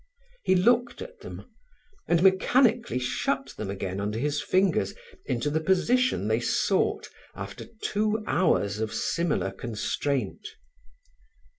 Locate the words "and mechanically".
2.07-2.97